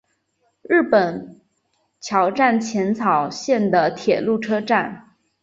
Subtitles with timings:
[0.03, 0.03] 东
[0.63, 1.39] 日本
[1.99, 5.13] 桥站浅草线的铁路车站。